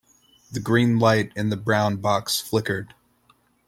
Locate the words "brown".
1.57-1.97